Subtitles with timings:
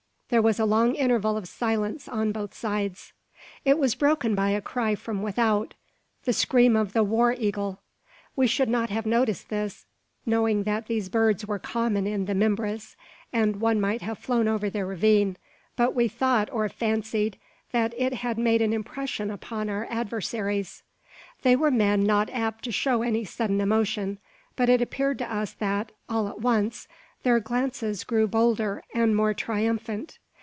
[0.31, 3.11] There was a long interval of silence on both sides.
[3.65, 5.73] It was broken by a cry from without
[6.23, 7.81] the scream of the war eagle!
[8.33, 9.87] We should not have noticed this,
[10.25, 12.95] knowing that these birds were common in the Mimbres,
[13.33, 15.35] and one might have flown over the ravine;
[15.75, 17.37] but we thought, or fancied,
[17.73, 20.81] that it had made an impression upon our adversaries.
[21.41, 24.17] They were men not apt to show any sudden emotion;
[24.55, 26.87] but it appeared to us that, all at once,
[27.23, 30.17] their glances grew bolder, and more triumphant.